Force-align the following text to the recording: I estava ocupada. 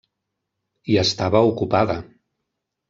I 0.93 0.97
estava 1.03 1.43
ocupada. 1.53 2.03